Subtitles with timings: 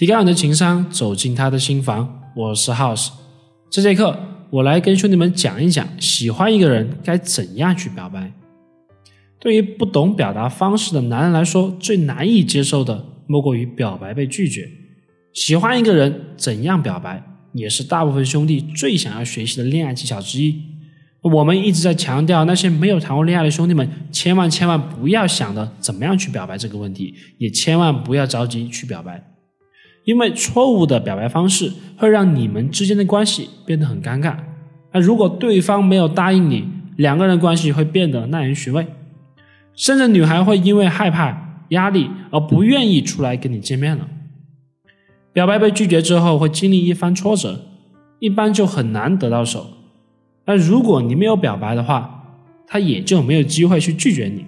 [0.00, 2.22] 提高你的情商，走进他的心房。
[2.34, 3.10] 我是 House，
[3.70, 8.32] 这节课我来跟兄弟们讲一讲，喜欢一个人该怎样去表白。
[9.38, 14.66] 对于不懂表达方式的男人来说，最难以接受的莫过于表白被拒绝。
[15.34, 17.22] 喜欢一个人怎样表白，
[17.52, 20.62] 也是大部分兄弟最想要学习的恋爱技巧之一。
[21.20, 29.22] 我们一直在强调，那些没有谈过恋爱的兄弟们，千万千万不要想着怎么样去表白这个问题，也千万不要着急去表白。
[30.04, 34.36] 因为错误的表白方式会让你们之间的关系变得很尴尬。
[34.92, 36.66] 那如果对方没有答应你，
[36.96, 38.86] 两个人关系会变得耐人寻味，
[39.74, 44.08] 甚至女孩会因为害怕、压力而不愿意出来跟你见面了。
[45.32, 47.60] 表白被拒绝之后会经历一番挫折，
[48.18, 49.66] 一般就很难得到手。
[50.46, 52.24] 那如果你没有表白的话，
[52.66, 54.44] 他也就没有机会去拒绝你。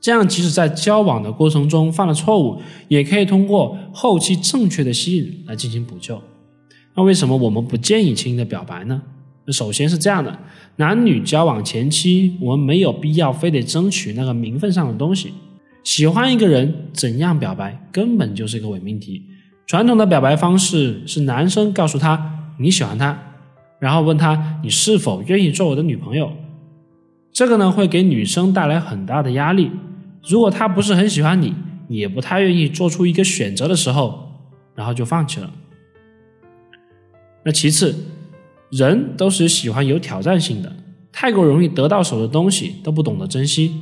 [0.00, 6.20] 这样，即使在交往的过程中犯了错误，也可以通过后期正确的吸引来进行补救。
[6.94, 9.02] 那为什么我们不建议轻易的表白呢？
[9.48, 10.38] 首先是这样的：
[10.76, 15.32] 男女交往前期，我们没有必要非得争取那个名分上的东西。
[15.82, 19.22] 喜欢一个人，怎样表白根本就是一个伪命题。
[19.66, 23.18] 传统的表白方式是男生告诉他你喜欢他，
[23.78, 26.32] 然后问他你是否愿意做我的女朋友。
[27.32, 29.70] 这个呢，会给女生带来很大的压力。
[30.28, 31.54] 如果他不是很喜欢你，
[31.88, 35.50] 也不太愿意做出一个选择的时候，然后就放弃了。
[37.44, 37.94] 那其次，
[38.70, 40.72] 人都是喜欢有挑战性的，
[41.10, 43.80] 太过容易得到手的东西都不懂得珍惜。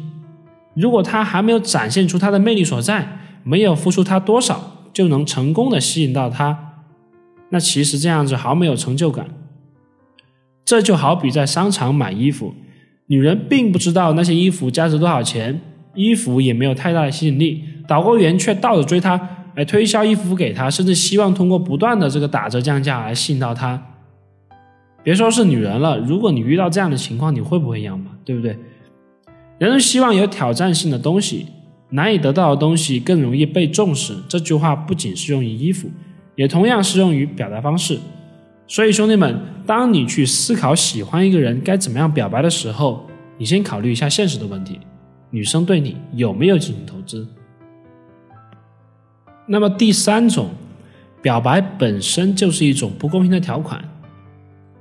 [0.75, 6.85] 如果他还没有展现出他的魅力所在，没有付出他多少就能成功的吸引到他，
[7.51, 9.29] 那其实这样子毫没有成就感。
[10.65, 12.55] 这就好比在商场买衣服，
[13.07, 15.61] 女人并不知道那些衣服价值多少钱。
[15.99, 19.21] 衣服也没有太大的吸引力，导购员却倒着追他，
[19.57, 23.83] 来推销衣服给他，甚至希望通过不断的这个打折降价来吸引到他。
[25.03, 28.13] 别说是女人了，如果你遇到这样的情况，你会不会一样嘛？
[28.25, 28.57] 对不对？
[29.59, 31.47] 人们希望有挑战性的东西，
[31.91, 34.15] 难以得到的东西更容易被重视。
[34.29, 35.91] 这句话不仅适用于衣服，
[36.37, 37.99] 也同样适用于表达方式。
[38.69, 43.05] 所以兄弟们，当你去思考喜欢一个人该怎么样表白的时候，
[43.39, 44.79] 你先考虑一下现实的问题。
[45.31, 47.27] 女生对你有没有进行投资？
[49.47, 50.51] 那么第三种，
[51.23, 53.83] 表白本身就是一种不公平的条款。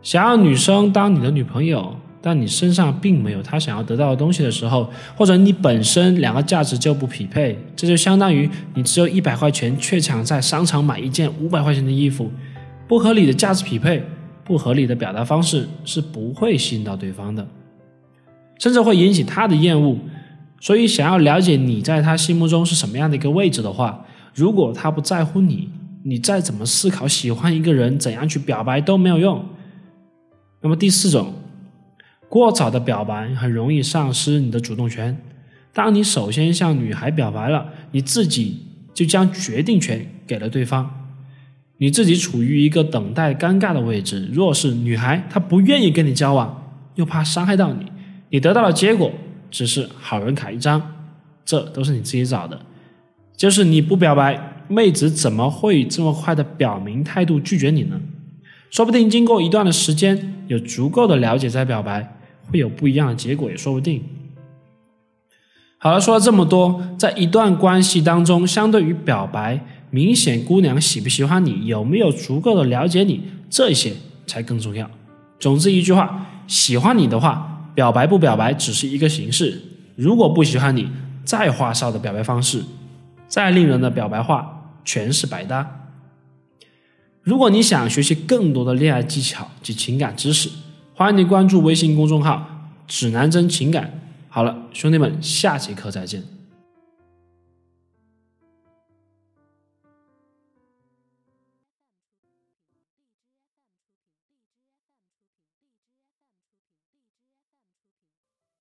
[0.01, 12.31] 想要女生当你的女朋友，但你身上并没有她想要得到的东西的时候，或者你本身两个价值就不匹配，这就相当于你只有一百块钱，却想在商场买一件五百块钱的衣服，
[12.87, 14.01] 不合理的价值匹配，
[14.43, 17.45] 不合理的表达方式是不会吸引到对方的，
[18.59, 19.97] 甚至会引起他的厌恶。
[20.59, 25.69] 所以，想要了解你在他心目中是什么样的一个位置的话，如果他不在乎你，
[26.03, 29.45] 你再怎么思考喜欢一个人怎样去表白都没有用。
[30.61, 31.33] 那么第四种，
[32.27, 35.15] 过早的表白很容易丧失你的主动权。
[35.73, 38.63] 当你首先向女孩表白了，你自己
[38.95, 40.89] 就将决定权给了对方，
[41.77, 44.27] 你自己处于一个等待尴尬的位置。
[44.33, 47.85] 若是女孩她不愿意跟你交往，又怕伤害到你，
[48.31, 49.11] 你得到的结果。
[49.57, 50.79] 只是好人卡一张，
[51.43, 52.61] 这都是你自己找的。
[53.35, 57.99] 就是你不表白，妹子怎么会这么快的表明态度拒绝你呢？
[58.69, 64.03] 说不定经过一段的时间，有足够的了解再表白，会有不一样的结果也说不定。
[65.79, 73.93] 好了，说了这么多，在一段关系当中，相对于表白，明显姑娘喜不喜欢你，有没有足够的了解你，这些
[74.27, 74.87] 才更重要。
[75.39, 77.55] 总之一句话，喜欢你的话。
[77.77, 79.61] 表白不表白只是一个形式，
[79.95, 80.89] 如果不喜欢你，
[81.23, 82.63] 再花哨的表白方式，
[83.27, 85.91] 再令人的表白话，全是白搭。
[87.21, 90.49] 如果你想学习更多的恋爱技巧及情感知识，
[90.95, 93.99] 欢迎你关注微信公众号“指南针情感”。
[94.27, 96.36] 好了，兄弟们，下节课再见。